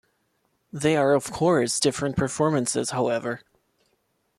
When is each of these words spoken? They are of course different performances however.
They 0.73 0.97
are 0.97 1.13
of 1.13 1.31
course 1.31 1.79
different 1.79 2.15
performances 2.15 2.89
however. 2.89 3.41